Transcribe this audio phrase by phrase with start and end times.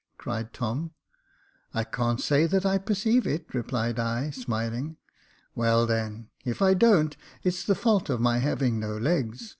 [0.17, 0.93] "cried Tom."
[1.75, 4.97] I can't say that I perceive it," replied I, smiling.
[5.25, 9.49] *' Well, then, if I don't, it's the fault of my having no legs.